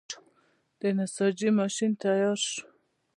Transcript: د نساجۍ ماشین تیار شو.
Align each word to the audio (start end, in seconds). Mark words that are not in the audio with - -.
د 0.79 0.81
نساجۍ 0.97 1.49
ماشین 1.59 1.91
تیار 2.01 2.37
شو. 2.47 2.61